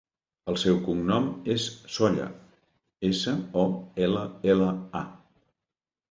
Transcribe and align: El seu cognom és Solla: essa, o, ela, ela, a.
El 0.51 0.55
seu 0.59 0.77
cognom 0.85 1.25
és 1.55 1.65
Solla: 1.97 2.25
essa, 3.09 3.33
o, 3.65 3.65
ela, 4.07 4.23
ela, 4.55 4.71
a. 5.01 5.03